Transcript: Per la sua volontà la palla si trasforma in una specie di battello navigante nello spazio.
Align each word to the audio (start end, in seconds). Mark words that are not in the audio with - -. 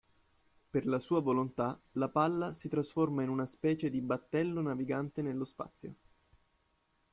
Per 0.71 0.87
la 0.87 0.97
sua 0.97 1.21
volontà 1.21 1.79
la 1.91 2.09
palla 2.09 2.55
si 2.55 2.67
trasforma 2.69 3.21
in 3.21 3.29
una 3.29 3.45
specie 3.45 3.91
di 3.91 4.01
battello 4.01 4.59
navigante 4.59 5.21
nello 5.21 5.45
spazio. 5.45 5.93